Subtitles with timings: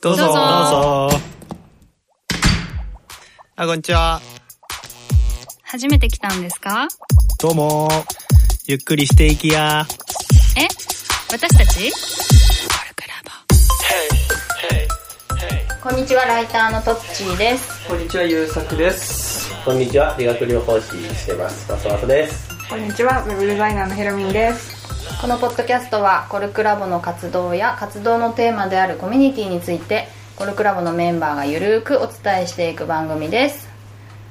[0.00, 0.24] どうぞ。
[0.24, 1.20] どうぞどうぞ。
[3.56, 4.20] あ、こんにちは。
[5.62, 6.88] 初めて来たんですか？
[7.38, 7.88] どうも。
[8.66, 9.86] ゆっくりしていきや。
[10.56, 10.62] え？
[11.30, 11.92] 私たち？
[15.80, 17.88] こんにちは、ライターのトッチーです。
[17.88, 19.48] こんにちは、ゆうさくです。
[19.64, 21.70] こんにちは、理学療法士してます。
[21.70, 22.48] マスマスです。
[22.68, 24.77] こんにちは、ウェブデザイナーのひろみんです。
[25.20, 33.68] このポッドキャストはコルクラボの活動や活動のテーマであるコミュニティについてコルクラボのメンバーがゆるーくお伝えしていく番組です。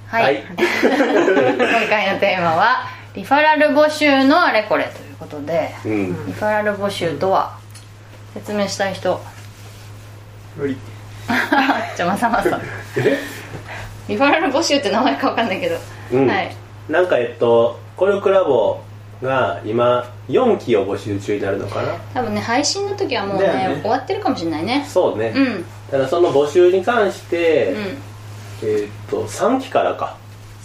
[0.08, 0.44] はい、はい。
[0.48, 6.26] 今回のテーマはリファラル募集のあれこれということでうん。
[6.28, 7.58] リファラル募集とは？
[8.34, 9.22] 説明したい人。
[10.56, 10.78] 無理。
[11.98, 12.62] じゃあまさまさ
[14.08, 15.76] リファラル募集って名前かわかんないけど、
[16.14, 16.30] うん。
[16.30, 16.56] はい。
[16.88, 18.80] なんかえっと、コルクラボ
[19.22, 21.94] が今、4期を募集中になるのかな。
[22.14, 23.80] 多分ね配信の時はもうねね。
[23.82, 24.86] 終わってるかもしれないね。
[24.88, 25.34] そうね。
[25.36, 25.66] うん。
[25.90, 27.74] ただその募集に関して、
[28.62, 28.68] うん。
[28.70, 30.18] えっと、3期からか。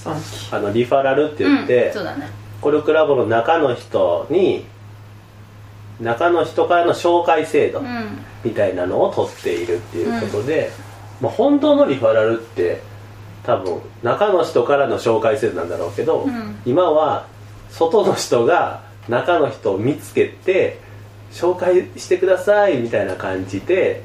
[0.04, 0.54] 3期。
[0.54, 2.28] あの、リファラルって言って、うん、そうだね。
[2.60, 4.66] コルクラボの中の人に、
[6.00, 8.18] 中の人からの紹介制度うん。
[8.44, 10.70] みたいなのを取っているっていうことで、
[11.20, 12.82] まあ、本当のリファラルって
[13.44, 16.60] 多分中の人からの紹介制度なんだろうけど、うん。
[16.66, 17.26] 今は
[17.72, 20.78] 外の人が中の人を見つけて
[21.32, 24.02] 紹介してくださいみたいな感じで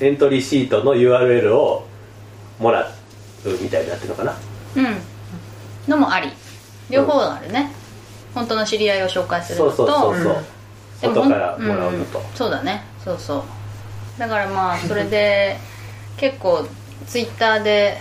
[0.00, 1.86] エントリーシートの URL を
[2.58, 2.88] もらう
[3.60, 4.36] みたいになってるのかな？
[4.76, 4.96] うん。
[5.88, 6.30] のもあり。
[6.90, 7.70] 両方あるね、
[8.34, 9.76] 本当の知り合いを紹介するのと。
[9.76, 10.34] そうそうそうそう、
[11.02, 12.24] でも外からもらうのと、んん。
[12.34, 12.82] そうだね。
[13.04, 13.42] そうそう。
[14.18, 15.56] だからまあそれで
[16.16, 16.66] 結構
[17.06, 17.98] ツイッターで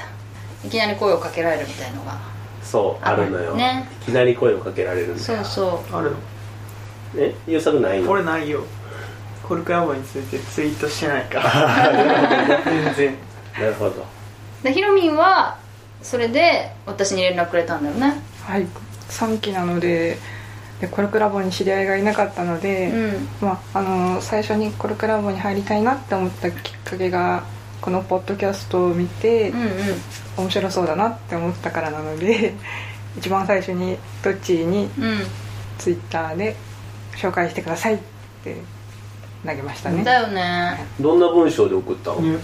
[0.65, 2.17] いきなり声をかけられるみたいのが
[2.69, 3.87] そうあるのよ、ね。
[4.03, 5.43] いきなり声をかけられるんだよ。
[5.45, 6.17] そうそあるの？
[7.17, 7.33] え？
[7.47, 8.11] 優作ないの？
[8.11, 8.63] 俺ないよ。
[9.47, 12.61] コルクラボについてツイートしてないから。
[12.65, 13.15] 全然。
[13.57, 13.91] なるほど。
[13.91, 15.57] うでヒロミンは
[16.01, 18.21] それで私に連絡くれたんだよね。
[18.43, 18.67] はい、
[19.09, 20.17] 3期なので、
[20.81, 23.27] でコルクラボに知り合いがいなかったので、うん。
[23.41, 27.43] まあ、あの最初にコルクラボに入りたいなって思ったきっかけが
[27.81, 29.69] このポッドキャストを見て、うんうん
[30.37, 32.53] 面白そうだなって思ったからなので
[33.17, 35.27] 一番最初にトッチーにうん。
[35.79, 36.55] ツイッターで
[37.15, 37.97] 紹介してくださいっ
[38.43, 38.57] て
[39.45, 40.03] 投げましたね。
[40.03, 40.85] だよね。
[40.99, 42.37] どんな文章で送ったの、ね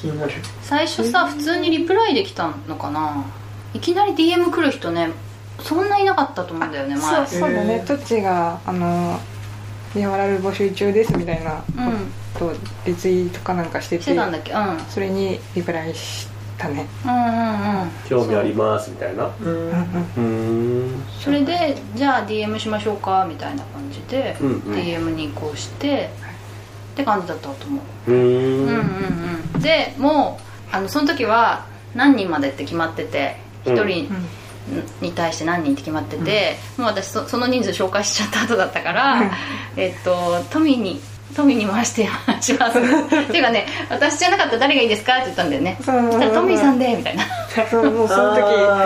[0.00, 0.32] 気になる。
[0.62, 3.24] 最初さ普通にリプライできたのかな？
[3.74, 5.10] いきなり DM 来る人ね
[5.62, 7.26] そんないなかったと思うんだよね前。
[7.26, 9.20] そうそうだね、へートッチーがあの
[9.94, 12.12] リハラル募集中ですみたいなうん。
[12.34, 12.52] こと
[12.86, 14.52] リツイートかなんかしてしててたんだっけ？
[14.52, 14.78] うん。
[14.88, 16.86] それにリプライしたね。
[17.04, 17.90] うんうんうん。
[18.08, 19.30] 興味ありますみたいな？
[19.40, 19.46] うん。
[19.46, 19.50] う。
[19.50, 19.72] んうん。
[19.72, 21.02] うーん。
[21.20, 24.60] それでじゃあ DM しましょうかみたいな感じで、うんうん。
[24.74, 26.10] DM に移行して
[26.92, 28.10] って感じだったと思う。
[28.10, 28.66] うん。
[28.66, 28.76] んうん
[29.54, 29.60] うん。
[29.60, 30.38] でも
[30.72, 33.36] うあのその時は何人までって決まってて
[33.66, 33.74] うん。
[33.74, 34.14] 1人
[35.00, 39.30] に対して何人って決まってて、もう私そその人数紹介しちゃった後だったから、
[39.76, 41.00] えっとトミーに
[41.34, 42.08] トミーに回して
[42.40, 42.78] します。
[42.78, 42.82] っ
[43.26, 45.76] ていうかね私じゃなかったら誰がいいですかって言ったんだよね。
[45.78, 47.24] そしたらトミーさんでみたいな。
[47.70, 47.84] そう。
[47.90, 48.34] もうその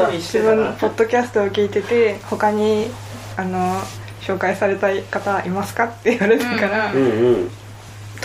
[0.08, 2.90] 時自分のポッドキャストを聞いてて他に
[3.36, 3.80] あの
[4.20, 7.50] 紹介されたい方いますかって言われたから、ううんうん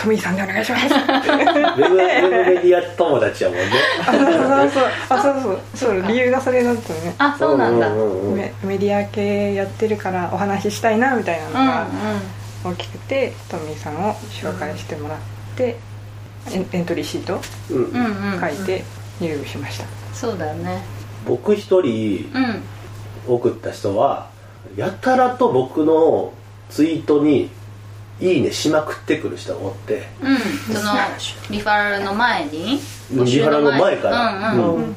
[0.00, 0.84] トミーさんでお願いします。
[0.86, 3.64] ウェブウェブメディア友達やもんね。
[4.00, 4.22] あそう
[4.70, 6.02] そうあそうそうそう。
[6.08, 7.14] 理由がそれだったね。
[7.18, 7.88] あそうなんだ。
[7.88, 8.36] うんうんうんうん。
[8.38, 11.86] メメディア系やってるからお話ししたいなみたいなのが
[12.64, 15.18] 大きくて、トミーさんを紹介してもらっ
[15.56, 15.76] て、
[16.50, 17.40] エンエントリーシート
[17.70, 17.84] うん。
[17.84, 18.84] うんうんうん書いて
[19.20, 19.84] 入部しました、
[20.14, 20.82] そうだよね。
[21.26, 22.62] 僕一人うん。
[23.28, 24.28] 送った人は
[24.76, 26.32] やたらと僕の
[26.70, 27.50] ツイートに
[28.20, 30.06] 「いいね」しまくってくる人がおって。
[30.22, 30.38] うん
[30.74, 30.92] その
[31.50, 34.52] リファラルの前にリファラルの前から。
[34.54, 34.74] うんうん。
[34.76, 34.96] うん。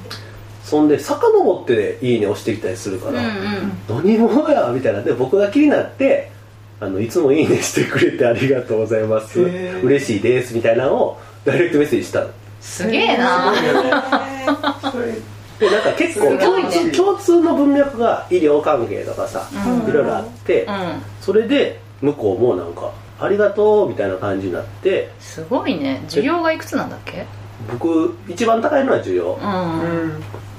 [0.64, 3.30] そんで遡って「いいね」押してきたりするから、うんう
[4.02, 4.04] ん。
[4.06, 5.02] 何者やみたいな。
[5.02, 6.32] で僕が気になって
[6.80, 9.42] あのいつもいいねしてくれてありがとうございます。
[9.42, 12.28] 嬉しいですみたいなのをダイレクトメッセージしたの。
[12.62, 13.54] すげえな。
[15.60, 19.90] でなんか結構共通共通の文脈が医療関係とかさ、うん。
[19.90, 21.02] いろいろあって、うん。
[21.22, 22.92] それで向こうもなんか
[23.24, 26.04] 「ありがとう」みたいな感じになってすごいね。
[26.08, 27.26] 需要がいくつなんだっけ？
[27.72, 29.38] 僕一番高いのは需要。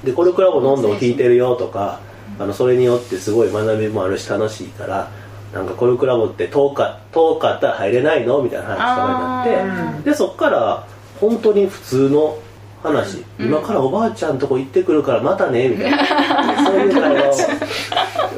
[0.05, 2.01] でコルクラボどんどん聞いてるよとか
[2.39, 5.09] あのそれによってすごい学びもあるし楽しいから
[5.55, 10.85] なんかコルクラボって遠か遠かったら入れないのみたいな話とかになってあでそっから
[11.21, 12.37] 本当に普通の
[12.83, 13.47] 話、うん。
[13.47, 16.65] 今からおばあちゃんとこ行ってくるからまたねみたいな。
[16.67, 17.29] そういう会話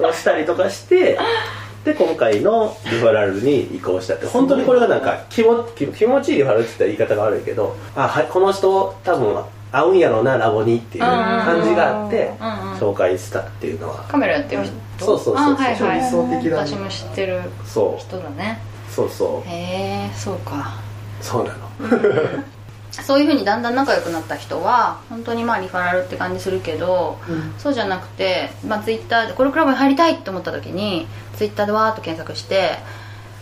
[0.05, 1.19] ををしたりとかして
[1.87, 12.33] で今回のリファラルに移行したって本当にこれがなんか気も気気持ちいいリファラルって言ったら言い方が悪いけどあはいこの人多分合うんやろうなラボにっていう感じがあって
[12.81, 14.05] 紹介したっていうのは。
[14.09, 15.05] カメラやってる人？
[15.05, 15.55] そうそうそうそう。
[15.55, 16.67] あはいはい理想的だね。
[16.67, 18.01] 私も知ってるそう。
[18.01, 18.59] 人だね。
[18.91, 19.49] そうそう。
[19.49, 20.75] へえそうか。
[21.21, 22.45] そうなの
[23.03, 27.19] そういうふうにだんだん仲良くなった人は本当にまあリファラルって感じするけど、
[27.59, 31.07] そうじゃなくて、まあ、ツイッターでこのクラブに入りたいって思った時に
[31.37, 32.79] ツイッターでわーっと検索して、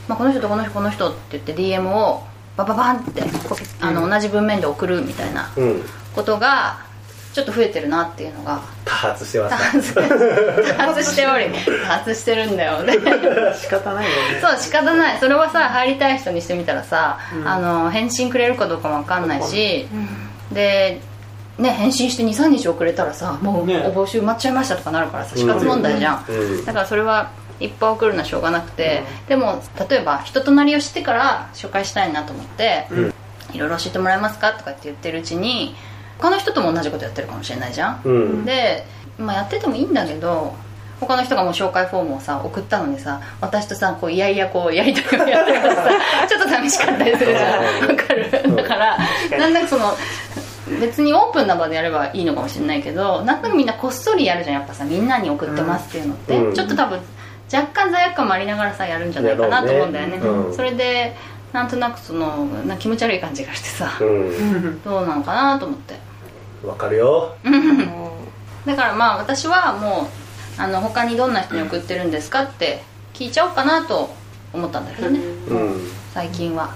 [0.08, 2.24] まあ、この人とこの人この人って言って DM を
[2.56, 3.22] バババンって
[3.80, 5.82] あの同じ文面で送るみたいなうん。
[6.14, 6.78] ことが
[7.34, 8.62] ちょっと増えてるなっていうのが。
[8.84, 11.46] 多発してます多発多発しており
[11.84, 12.94] 多発してるんだよね。
[13.60, 14.40] 仕方ないよね。
[14.40, 15.18] そう仕方ない。
[15.18, 17.48] それはさ入りたい人にしてみたらさ、うん。
[17.48, 19.88] あの返信くれるかどうかも分かんないし、
[20.52, 21.00] で
[21.58, 23.78] ね返信して23日遅れたらさもうね。
[23.84, 26.64] お募集埋まっちゃいましたとかなるからさ死活問題じゃん、うん。
[26.64, 29.60] だからそれはいっぱい送るのはしょうがなくて、でも
[29.90, 32.86] 例えば人となりを知ってから紹介したいなと思って、
[33.52, 35.74] いろいろ教えてもらえますかとかって言ってるうちに
[36.24, 38.44] 他の人とも同じことやってるかもしれないじゃん、うん。
[38.46, 38.86] で、
[39.18, 40.54] まあ、やっててもいいんだけど
[40.98, 45.90] 他の人がもう紹介フォームをさ送ったのにさ私とさこういやいやこうやりたくやってるからさ
[46.26, 47.88] ちょっと寂しかったりするじゃん。
[47.88, 48.56] わかる？
[48.56, 48.98] だから
[49.38, 49.94] なんだかその
[50.80, 56.54] 別にオープンな場でやればいいのかもしれないけどなんとなくみんなこっそりやるじゃんやっぱさみんなに送ってますっていうのって、うん。
[56.54, 57.00] ちょっと多分
[57.52, 60.16] 若干罪悪感もありながらさやるんじゃないかなと思うんだよね。
[60.16, 60.56] ねうん。
[60.56, 61.14] それで
[61.52, 64.82] なんとなくそのな気持ち悪い感じがしてさ、うん。
[64.82, 65.94] どうなのかなと思って
[66.66, 67.34] わかるよ。
[68.66, 70.08] だからまあ私はも
[70.58, 72.82] うあの他にどんな人に送ってるんですかって
[73.12, 74.08] 聞いちゃおうかなと
[74.52, 75.20] 思ったんだけどね。
[75.48, 75.88] うん。
[76.12, 76.72] 最近は。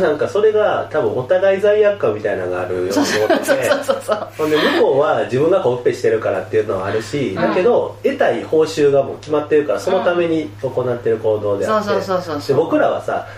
[0.00, 12.56] なんかそれが多分お互い罪悪感みたいなのがあるように思ってそうてそうそうそうほんで向こうは自分がコッペしてるからっていうのはあるし、だけど得たい報酬がもう決まってるからそのために行ってる行動であって、そうそうそうそうそう。
[12.56, 13.28] で僕らはさ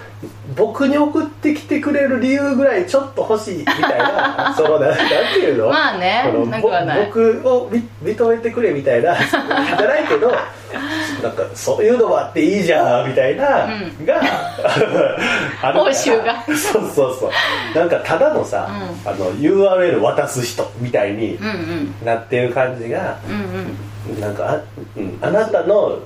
[0.55, 4.99] 僕に送ってきてくれる理由ぐらいちょっと欲しいみたいなそのなん なん
[5.33, 5.69] ていうの？
[5.71, 6.25] まあね
[7.07, 10.31] 僕をみ認めてくれみたいな じゃないけど
[11.23, 14.07] なんかそういうのもあっていいじゃんみたいな、うん。
[14.07, 14.21] が
[15.73, 16.43] 報酬が。
[16.47, 17.31] そうそうそ
[17.75, 17.79] う。
[17.79, 18.69] なんかただのさ、
[19.05, 21.39] うあの URL 渡す人みたいに
[22.05, 24.21] なってる感じがうんうん。
[24.21, 24.61] なんかあ,、
[24.97, 25.99] うん、あなたの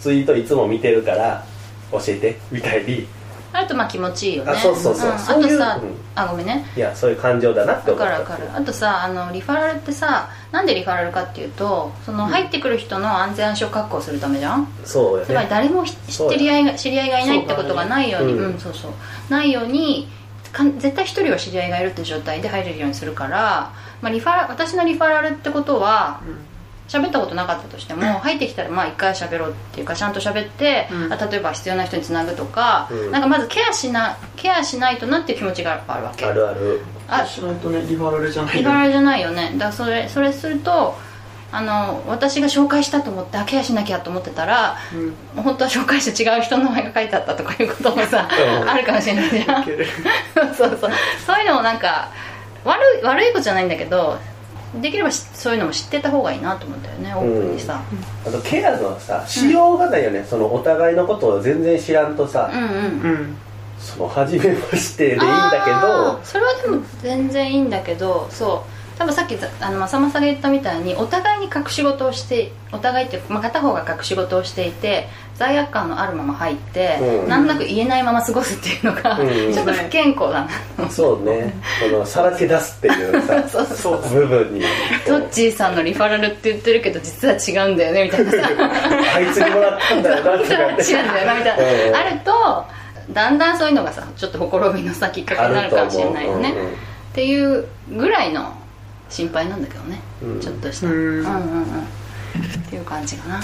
[0.00, 1.42] ツイートいつも見てるから
[1.90, 3.06] 教えてみたいに
[3.52, 4.52] あるとまあ気持ちいいよね。
[4.52, 5.10] あそうそうそう。
[5.10, 5.14] ん。
[5.14, 5.94] あそういうとさ、うん。
[6.14, 6.64] あごめんね。
[6.76, 8.24] いやそういう感情だなってわ思った。
[8.24, 8.62] かるわかる。
[8.62, 14.66] あとさあのリファラルってさなんでリファラルかっていうとその入ってくる人の安全安心を確保するためじゃん？
[14.84, 18.58] そうよつまりね誰もひ知ってり合いが知り合いがいないってことがないようにそうん。
[18.58, 18.92] そうそう
[19.28, 20.08] ないように
[20.52, 23.72] かん絶対一人は知り合いがいるって状態で入れるようにするから、
[24.02, 26.20] まあ、リファラ私のリファラルってことは
[26.88, 31.12] 喋ったことなかったとしても入ってきたらまあ一回喋ろうっていうかちゃんと喋って、うん。
[31.12, 33.10] あ例えば必要な人につなぐとか、うん。
[33.10, 36.26] なんかまずケアしなケアしないとなっていう気持ちがやっぱあるわけ。
[36.26, 36.80] あるある。
[37.08, 39.52] あしないとねリファラルじゃないリファラルじゃないよね。
[39.54, 40.96] だからそれそれすると
[41.50, 44.76] あの私が紹介したと思ってあケアしなきゃと思ってたら
[45.34, 45.42] うん。
[45.42, 48.28] 本当は紹介して違う人の名前が書いてあったとかいうこともさ
[48.60, 48.68] うん。
[48.68, 49.64] あるかもしれないじゃん。
[50.54, 50.90] そうそう。
[51.26, 52.10] そういうのもなんか
[52.64, 54.18] 悪い悪いことじゃないんだけど
[54.80, 57.82] できればしそういうのも知ってた方がいいなと思ったよねオープンにさ。
[58.26, 62.70] あとケアのさしようがないよね、そのお互いのことを全然知らんとさ、うんうん。
[62.70, 63.36] うん
[63.82, 66.20] その初めましてでいいんだけど。
[66.22, 77.28] それはでも全然いいんだけどそう多分さっきざあのまさまさが言ったみたいにお互いに隠し事をしてお互いっていうか、まあ、片方が隠し事をしていて罪悪感のあるまま入って、うん。
[77.28, 79.52] なんとなく言えないまま過ごすっていうのが、うん。
[79.52, 80.46] ちょっと不健康だ
[80.78, 80.88] な。
[80.88, 81.52] そうね。
[81.80, 84.62] そのさらけ出すっていうさ そうそう部分に。
[85.04, 88.38] トッチーさんのリファラルって言ってるけど実は違うんだよねみたいなさ。
[89.16, 91.96] あいつにもらったんだよなとか違うんだよなみたいな、 うん。
[91.96, 92.64] あると
[93.10, 96.66] だんだんそういうのがさちょっとほころびの先っかけになるかもしれないよね、うんうん。
[96.68, 96.70] っ
[97.14, 98.61] ていうぐらいの
[99.12, 100.40] 心配なんだけどね、うん。
[100.40, 100.86] ちょっとした。
[100.86, 100.94] うん。
[100.94, 101.24] うんうんうん。
[101.24, 103.40] っていう感じかな。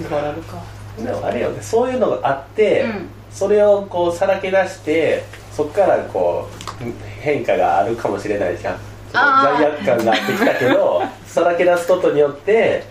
[0.00, 0.60] リファラルか。
[0.98, 1.62] でもあれよね。
[1.62, 3.08] そういうのがあって、うん。
[3.30, 6.48] それをこうさらけ出してそっからこ
[6.80, 8.78] う変化があるかもしれないじゃん。
[9.12, 12.84] 罪悪感があってきたけどさらけ出すことによって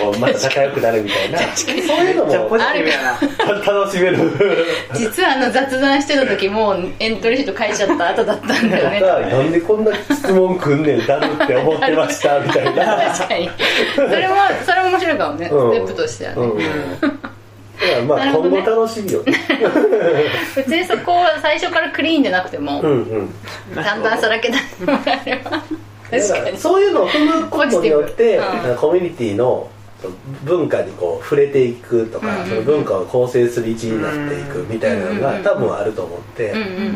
[0.00, 1.38] こうまた仲良くなるみたいな。
[1.56, 4.18] そういうのもめっちゃポジティブやな楽しめる。
[4.94, 9.00] 実はあの雑談してた時もうエントリーシート書いちゃった後だったんだよね。
[9.00, 12.96] なんでこんな質問くんねんだるって思ってましたみたいな。
[13.12, 13.50] 確かに。
[13.94, 15.72] それもそれも面白いかもね、うん。
[15.72, 16.42] ステップとしてはね、
[18.00, 18.08] うん。
[18.08, 18.32] まあね。
[18.32, 19.22] 今後楽しみよ。
[19.28, 19.34] ね
[20.56, 23.30] 別にそこは最初からクリーンでなくても、うんうん。
[23.74, 25.62] だんだ んさらけ出してもらえれば
[26.56, 29.68] そういうのを踏むことによって、うんコミュニティの
[30.44, 32.48] 文化にこう触れていくとか、うんうんうん。
[32.48, 36.64] その文化を構成する一員になっていくみたいなのが多分あると思って、うんうん。
[36.66, 36.92] うん。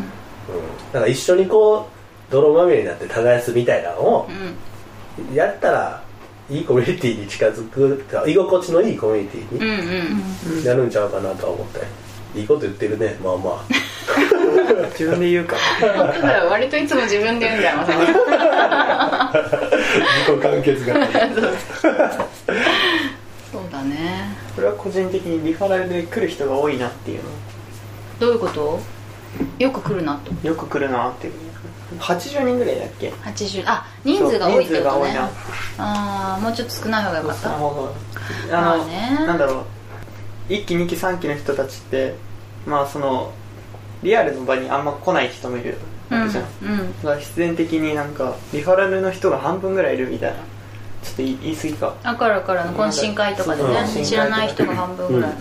[0.91, 1.89] だから一緒にこ
[2.29, 5.35] う泥まみれになって耕すみたいなのをうん。
[5.35, 6.03] やったら
[6.49, 12.09] いいコミュニティに近づく居心地のいいコミュニティになるんちゃうかなとは思って。
[12.35, 13.65] いいこと言ってるねまあまあ。
[14.91, 15.55] 自分で言うか。
[15.79, 19.33] 本当だよ割といつも自分で言うんだよまさか
[20.27, 21.07] 自己完結が
[23.81, 24.35] そうだね。
[24.55, 27.23] これは個人的にリファラルで来る人が多いなっていう。
[27.23, 27.29] の
[28.19, 28.79] どういうこと？
[29.59, 30.47] よく来るなと。
[30.47, 31.33] よく来るなっていう。
[31.99, 34.91] 80人ぐらいだっけ？80あ人数が多いってことね。
[34.91, 35.29] そう人数が多いな。
[35.77, 37.55] ああもうちょっと少ない方がよかった。
[37.55, 37.93] あの、
[38.51, 39.25] あね。
[39.25, 39.65] なんだろ
[40.49, 40.51] う。
[40.51, 42.15] 1期2期3期の人たちって
[42.65, 43.31] まあその
[44.03, 45.77] リアルの場にあんま来ない人もいる
[46.09, 46.97] わけじゃん、うん。
[47.03, 50.37] だから必然的になんかリファラルの人が半分ぐらいいるみたいな
[51.03, 51.95] ちょっと言い言い過ぎか。
[52.03, 55.33] あからからの懇親会とかでね知らない人が半分ぐらい。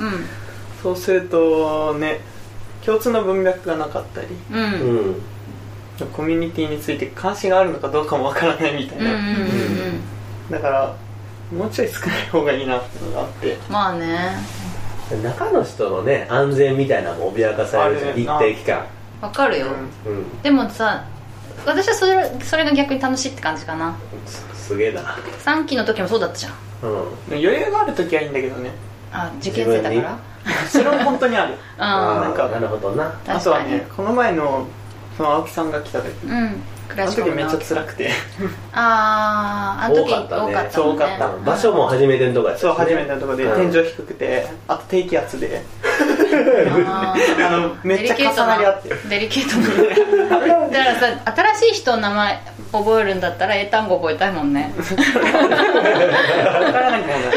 [0.82, 2.20] そうするとね
[2.84, 4.58] 共通の文脈がなかったりうん。
[4.58, 5.22] うんううんん
[6.12, 10.00] コミュニティについて関心があるのかどうかもわからないみたいな、うんうんうん
[10.48, 10.96] だから
[11.52, 13.58] もうちょい少ない方がいいなっていうのがあって。
[13.68, 14.36] まあね。
[15.22, 18.38] 中の人のね安全みたいなのも脅かされるじゃん。
[18.38, 18.86] 一定期間。
[19.20, 19.66] わかるよ。
[20.06, 20.42] うん。
[20.42, 21.04] でもさ
[21.66, 23.96] 私はそれそれが逆に楽しいって感じかな
[24.68, 25.00] すすげえな。
[25.44, 26.52] 3期の時もそうだったじゃん。
[26.82, 26.90] うん。
[27.30, 28.70] 余裕がある時はいいんだけどね。
[29.12, 30.18] あ受験生だから？
[30.68, 31.54] それも本当にある。
[31.78, 33.04] あなんかなるほどな。
[33.04, 33.42] あ確かに。
[33.44, 34.66] とはねこの前の
[35.16, 36.08] その青木さんが来た時。
[36.28, 38.10] あうんクあのラシック時めっちゃ辛くて。
[38.72, 40.52] あああの時多かったね。
[40.52, 40.84] 多かったね。
[40.84, 41.50] 多かった。
[41.50, 42.70] 場所も初めてのとこやったしね。
[42.70, 43.70] そう初めてのとこでうん。
[43.72, 45.62] 天井低くてあと低気圧で
[46.86, 47.14] あ
[47.50, 49.68] のめっちゃ重なり合ってデリケートな。
[50.68, 51.06] だからさ
[51.58, 52.38] 新しい人の名前
[52.72, 54.72] 覚えるんだったら英単語覚えたいもんね。
[54.76, 55.00] 分か
[56.80, 57.28] らなくもない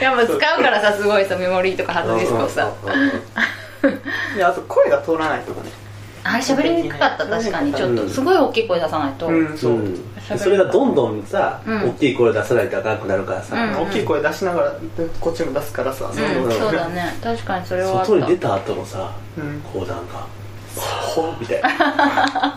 [0.00, 2.70] やっぱ使うからさすごいさメモリーとかハードディスクをさ。
[2.84, 3.12] うんうんうんう。
[3.12, 5.83] んいやあと声が通らないとかね
[6.24, 7.72] あれ喋りにくかった確かに。
[7.74, 10.38] ちょっとすごい大きい声出さないと、うんそう、うん。
[10.38, 11.90] それがどんどんさ、うん。
[11.90, 13.88] 大きい声出さないとあかんくなるからさ、うん。
[13.88, 14.72] 大きい声出しながら
[15.20, 17.14] こっちも出すからさ、うん、そうだね。
[17.22, 19.60] 確かにそれは外に出た後もさうん。
[19.60, 20.26] こうなんか
[20.74, 21.68] 「ほっ」みたいな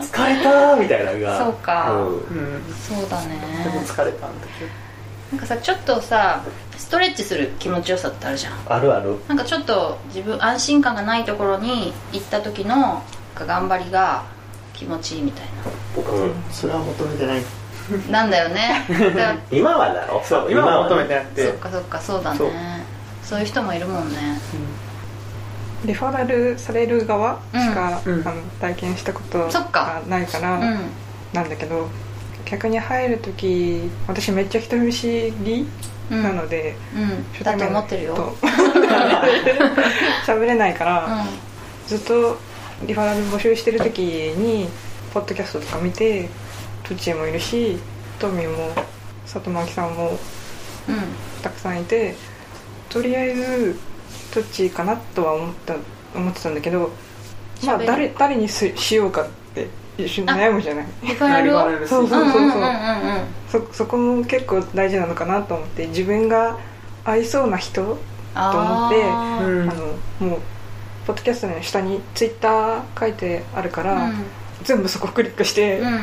[0.00, 1.38] 疲れた」みたいなのが。
[1.38, 1.92] そうか。
[1.92, 2.06] ん。
[2.06, 2.62] うん。
[2.72, 3.64] そうだね。
[3.64, 4.46] でも疲れたんだ
[5.30, 6.42] なんかさちょっとさ
[6.78, 8.54] ストレッチする気持ちよさってあるじゃん。
[8.66, 9.16] あるある。
[9.28, 13.02] なんかちょっと自分安心感がないところに行った時の
[13.38, 14.22] か頑張りが
[14.72, 15.46] 気持ちいいみたい
[15.96, 16.32] うん。
[16.50, 17.42] それは求めてない。
[18.10, 18.84] ななんだよね。
[19.16, 20.22] だ 今はだろ？
[20.24, 20.82] そう今は。
[20.84, 21.46] 求めてなくて。
[21.46, 22.38] そっかそっかそうだね。
[22.38, 22.50] そう。
[23.22, 24.16] そういう人もいるもんね。
[25.84, 28.22] リファラルされる側しか、うん。
[28.26, 30.02] あの体験したことそっか。
[30.08, 30.78] がないからうん。
[31.32, 31.88] なんだけど、
[32.44, 35.66] 逆に入る時私めっちゃ人見知り
[36.10, 36.22] うん。
[36.22, 37.42] なので、うん。
[37.42, 38.14] だと思ってるよ。
[38.14, 38.36] と
[40.26, 41.24] 喋れないから、
[41.86, 42.38] うずっと
[42.86, 44.68] リファラル募集してる時に
[45.12, 46.28] ポッドキャストとか見て
[46.84, 47.78] トッチーもいるし
[48.18, 48.72] トミーも
[49.26, 50.16] 里巻さんもんうん。
[51.42, 52.14] たくさんいて
[52.88, 53.78] とりあえず
[54.32, 55.76] トッチーかなとは思った
[56.14, 56.90] 思ってたんだけど
[57.64, 59.66] まあ誰誰にすしようかって
[59.98, 60.86] 一緒に悩むじゃない？
[61.02, 61.86] リファラルを？
[61.86, 62.68] そうそうそうそう,、んんうんうん
[63.50, 66.58] そそこも結構大事なのかなと思って自分が
[67.04, 69.40] 合いそうな人と思ってあ
[70.20, 70.40] のもう
[71.08, 74.26] ポッドキャストの下にツイッター書いてあるから、うん。
[74.62, 76.00] 全部そこクリックして、うん。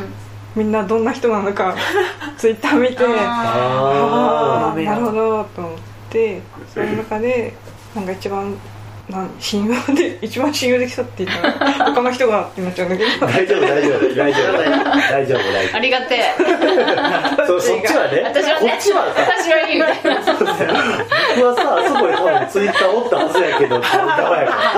[0.55, 1.75] みんなどんな人なのか
[2.39, 5.77] ツイッター見てああなるほどと思っ
[6.09, 6.41] て
[6.73, 7.53] その中で
[7.93, 8.55] なんか一番
[9.09, 11.53] なん信用で一番信用できたって言ったら
[11.93, 14.51] 他の人がってなっちゃうんだけど大丈夫大丈夫大丈夫
[15.11, 16.33] 大丈夫大丈ありがてえ。
[17.43, 20.43] 夫 そそっちはね私はねこっちはさ私はいいみたいな僕
[21.45, 24.73] はさあそこに多分ツイッターおったはずやけどって言ったわやから。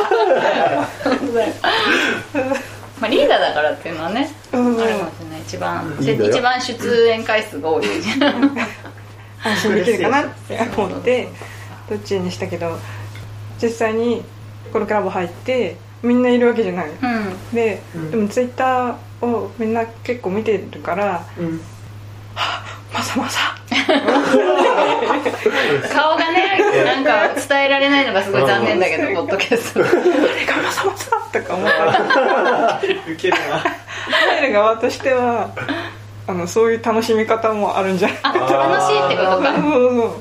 [2.99, 5.03] まあリーダーだからっていうのはねあるうんかもしれな
[5.37, 7.83] い一番一番出演回数が多い
[9.43, 11.27] 安心できるかなって思って
[11.89, 12.77] どっちにしたけど
[13.61, 14.23] 実際に
[14.71, 16.89] コルクラボ入ってみんないるわけじゃない。
[16.89, 16.95] うん。
[17.53, 18.11] で、うん。
[18.11, 21.61] でもツイッターをみんな結構見てるからうん。
[22.93, 23.55] まさまさ。
[25.93, 29.81] 顔がねなんか伝えられないのがすごい残念だけどポッドキャスト。
[29.83, 29.93] 誰
[30.45, 31.85] がまさまさとか思った。
[31.85, 33.63] らウケるな。
[34.37, 35.49] 入る側としては
[36.27, 39.55] あのそういう楽しみ方もあるんじゃないあ楽しいってことか。
[39.55, 40.11] そうそう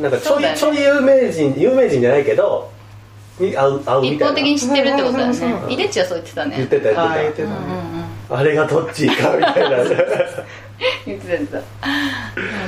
[0.00, 0.54] なんかちょい、ね。
[0.56, 2.70] ちょい有名人有名人じゃないけど
[3.38, 4.28] に会う会うみ一たいな。
[4.28, 5.72] 方的に知ってるってことだよね。
[5.72, 6.56] イデチはそう言ってたね。
[6.56, 7.56] 言ってた言っっててたね。
[8.00, 9.76] うんあれがどっちかみたいな。
[9.86, 10.04] 言ってた
[11.06, 11.58] 言ってた。
[11.58, 11.62] な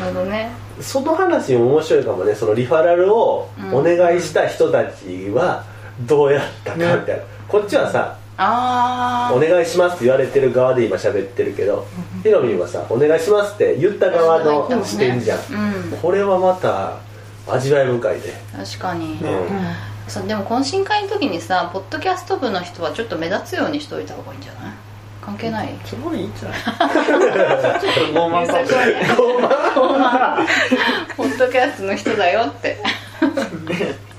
[0.06, 0.50] るほどね。
[0.80, 2.34] その話も面白いかもね。
[2.34, 5.64] そのリファラルをお願いした人たちは
[6.02, 11.88] どうやったかみたいな、こっちはさあお願いしますって言われてる側で今喋ってるけど
[12.22, 15.38] ヒロミンはさお願いしますって言った側の視点じゃん、
[15.92, 15.98] うん。
[16.00, 16.98] これはまた
[17.52, 19.18] 味わい深いで、確かに、うん。
[20.28, 24.72] でも懇親会の時にさポッドキャスト部の人はちょっと目立つようにしといた方がいいんじゃない？
[25.20, 25.76] 関係ない？
[25.84, 26.60] すごいいいんじゃない？
[26.62, 28.46] ちょっと傲慢。
[28.46, 29.06] かもしれない
[31.16, 32.78] ポッドキャストの人だよって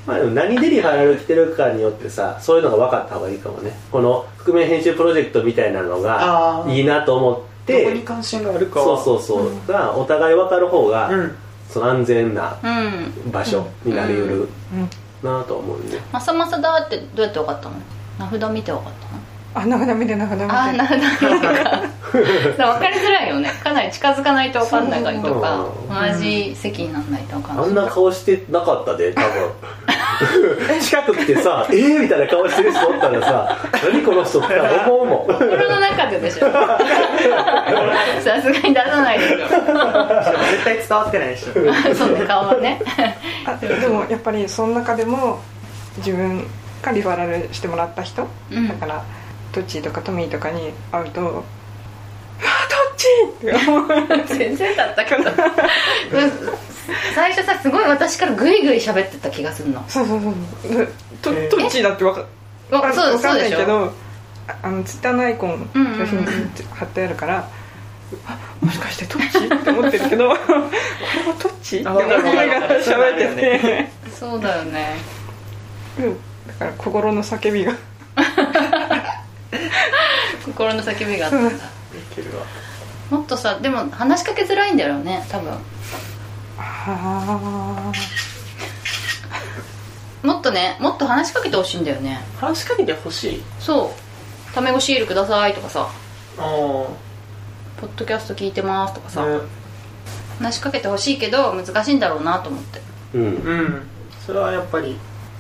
[0.10, 3.72] まあでも何でリファラル来てるかによってさそういうのが分かった方がいいかもね。
[3.92, 8.98] この覆面編集プロジェクトみたいなのがいいなと思っどこてに関心があるかは。
[8.98, 11.36] そうそうそう、がお互い分かる方が、うん。
[11.70, 13.32] その安全なうん。
[13.32, 14.90] 場所になりうるうん。
[15.22, 17.76] なと思うね、まさまさだってどうやって分かったの？
[18.18, 19.20] 名札見て分かったの？
[19.54, 23.52] あなんかダメでなんかダメであーなるほど分かりづらいよね。
[23.64, 25.66] かなり近づかないと分かんないとか
[26.14, 27.66] 同じ席にならないと分かんない。
[27.66, 29.52] あんな顔してなかったで多分
[30.82, 33.58] 近く来てさ「えー?」みたいな顔してる人おったらさ
[33.92, 35.28] 「何この人」って 思うもん。
[35.28, 36.52] 心の中ででしょ。
[38.22, 39.38] さすがに出さないでしょ。
[39.38, 41.54] 絶対伝わってないでしょ。
[41.96, 42.82] そうね顔はね。
[43.46, 45.40] あでもやっぱりその中でも
[45.98, 46.46] 自分
[46.82, 48.68] がリファラルしてもらった人、うん。
[48.68, 49.04] だから
[49.52, 51.44] トッチーとかトミーとかに会うと
[53.44, 53.86] 「うわトッチー!」って思
[54.34, 54.38] う。
[54.38, 55.26] 全然だったけどうん
[57.14, 59.84] 最初さすごい私からグイグイ喋ってた気がするの。
[59.88, 60.34] そうそうそう
[61.22, 61.48] トえ？
[61.48, 62.26] ートッチーだってわか
[62.72, 63.94] わかそうわかんないそうでしょけど
[64.48, 66.00] ああのツイッターのアイコンうんうんうん。
[66.00, 66.26] 写真
[66.76, 67.48] 貼ってあるから、
[68.26, 70.70] あもしかしてトッチーって思ってるけど これは
[71.38, 71.80] トッチー？
[71.82, 72.84] ってあ思いながらる。
[72.84, 73.88] 喋ってて、
[74.20, 74.98] そうだよね。
[76.00, 76.18] うん。
[76.48, 77.74] だから心の叫びが。
[80.46, 81.50] 心の叫びがあったんだ。
[81.52, 81.54] い
[82.16, 82.44] けるわ
[83.10, 85.54] もっとさでも話しかけづらいんだよね多分。
[86.58, 87.92] あ。
[90.22, 92.22] もっとねもっと話しかけてほしいんだよね。
[92.40, 93.44] 話しかけてほしい？
[93.60, 94.00] そう
[94.54, 95.88] 「タメ語シールください」とかさ。
[96.38, 96.44] ああ
[97.80, 99.40] 「ポッドキャスト聞いてます」とかさ、ね。
[100.40, 102.82] 話しかけてほしいけど難しいんだろうなと思って。
[103.14, 103.22] うん。
[103.22, 103.88] うん。
[104.26, 104.98] それはやっぱり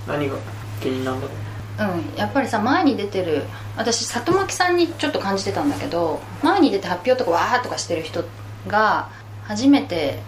[0.07, 0.35] 何が
[0.81, 1.35] 原因なんだろう
[1.79, 3.43] うんやっぱりさ前に出てる
[3.77, 8.25] 私里巻さんにちょっと感じてたんだけど前に出て発表とかわーとかしてる人
[8.67, 9.09] が
[9.43, 10.19] 初めて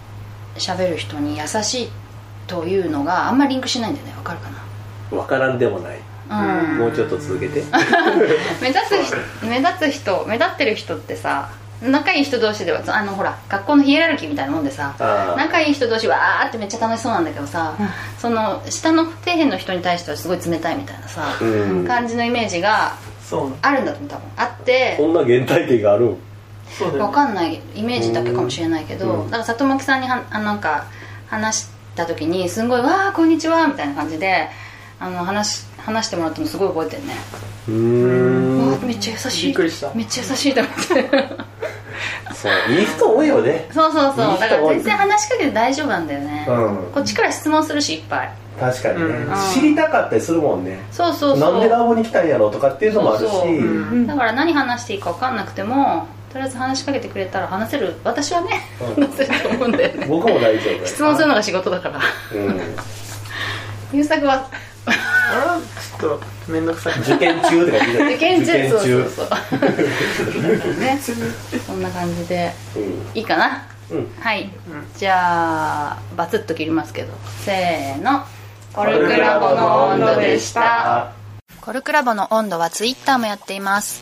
[0.56, 1.90] 喋る人に優しい
[2.48, 4.50] というのがあんまりリンクしないんだよねわかるか
[5.12, 6.78] 分からんでもない、なうん。
[6.78, 7.64] もうちょっと続けて。
[8.62, 11.50] 目立つ人目立つ人目立ってる人ってさ
[11.82, 14.96] 仲いい人同士ではあのほら学校のヒエラルキーみたいなもんでさ
[15.36, 17.76] 仲いい人同士わーってめっちゃ楽しそうなんだけどさ、
[18.20, 21.86] その下の底辺の人に対してはすごい冷たいみたいなさ、うん。
[21.88, 24.26] 感じのイメージがそうなあるんだと思う多分。
[24.38, 26.16] あってこんな原体験がある？
[27.00, 29.32] わかんないイメージだけかもしれないけど、うん。
[29.32, 30.86] だから里巻さんにはあなんか
[31.28, 34.48] 話した時にすんごい「わあこんにちは」みたいな感じで
[35.00, 37.16] あの話話してもらったのすごい覚えてるね、
[37.68, 38.70] うん。
[38.70, 39.48] わあめっちゃ優しい。
[39.48, 39.92] びっくりした。
[39.94, 41.52] めっちゃ優しいと思って
[42.42, 42.52] そう。
[42.72, 43.70] いい人多いよね。
[43.72, 44.32] そうそうそう。
[44.32, 46.92] いい人だから全然話しかけて大丈夫なんだよね、うん。
[46.94, 48.32] こっちから質問するしいっぱい。
[48.60, 49.36] 確かにね、うん。
[49.54, 50.80] 知りたかったりするもんね。
[50.92, 51.52] そうそうそう。
[51.54, 53.32] なんでラボに来たんやろうとかっていうのもあるし。
[53.32, 53.42] そう。
[53.42, 53.54] そうう
[53.96, 54.08] ん。
[54.08, 57.96] だから何話していいか分かんなくてもとりあえず話しかけてくれたら話せる。
[58.04, 58.62] 私はね
[58.98, 59.04] うん。
[59.04, 60.06] 話せると思うんだよね。
[60.08, 60.86] 僕も大丈夫。
[60.86, 62.00] 質問するのが仕事だから。
[62.34, 62.60] うん。
[63.94, 64.48] 優作は？
[64.86, 65.60] あれは
[66.02, 67.00] ちょっと面倒くさい。
[67.00, 70.80] 受験中とか聞いて受験中そうそう中そう。
[70.80, 71.00] ね
[71.66, 72.52] そんな感じで。
[72.76, 73.18] うん。
[73.18, 73.68] いいかな？
[73.92, 74.12] うん。
[74.20, 74.50] はい、
[74.98, 77.14] じゃあバツッと切りますけど。
[77.46, 78.26] せーの。
[78.74, 81.12] コルクラボの温度でした。
[81.60, 84.02] コルクラボの温度はツイッターもやっています